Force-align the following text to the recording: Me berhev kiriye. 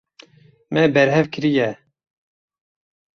Me 0.75 0.85
berhev 0.95 1.29
kiriye. 1.33 1.67